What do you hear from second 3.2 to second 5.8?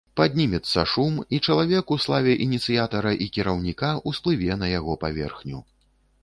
і кіраўніка, усплыве на яго паверхню.